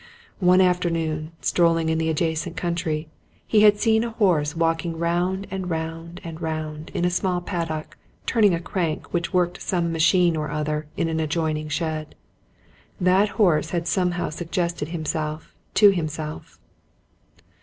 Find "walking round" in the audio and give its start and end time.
4.55-5.45